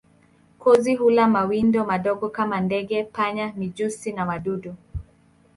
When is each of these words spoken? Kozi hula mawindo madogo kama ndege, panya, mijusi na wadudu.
Kozi 0.59 0.95
hula 0.95 1.27
mawindo 1.27 1.85
madogo 1.85 2.29
kama 2.29 2.61
ndege, 2.61 3.03
panya, 3.03 3.53
mijusi 3.57 4.13
na 4.13 4.25
wadudu. 4.25 4.75